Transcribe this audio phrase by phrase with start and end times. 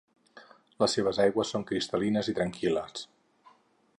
[0.83, 3.07] Les seves aigües són cristal·lines i tranquil·les.